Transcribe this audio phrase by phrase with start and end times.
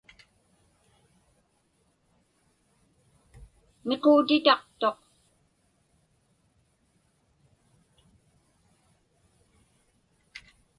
[3.87, 4.99] Miquutitaqtuq.